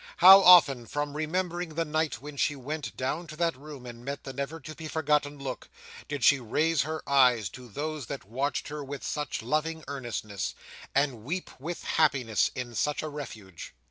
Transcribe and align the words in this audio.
How 0.17 0.39
often, 0.41 0.87
from 0.87 1.15
remembering 1.15 1.75
the 1.75 1.85
night 1.85 2.19
when 2.23 2.35
she 2.35 2.55
went 2.55 2.97
down 2.97 3.27
to 3.27 3.35
that 3.35 3.55
room 3.55 3.85
and 3.85 4.03
met 4.03 4.23
the 4.23 4.33
never 4.33 4.59
to 4.59 4.73
be 4.73 4.87
forgotten 4.87 5.37
look, 5.37 5.69
did 6.07 6.23
she 6.23 6.39
raise 6.39 6.81
her 6.81 7.07
eyes 7.07 7.49
to 7.49 7.69
those 7.69 8.07
that 8.07 8.25
watched 8.25 8.69
her 8.69 8.83
with 8.83 9.03
such 9.03 9.43
loving 9.43 9.83
earnestness, 9.87 10.55
and 10.95 11.23
weep 11.23 11.51
with 11.59 11.83
happiness 11.83 12.49
in 12.55 12.73
such 12.73 13.03
a 13.03 13.09
refuge! 13.09 13.75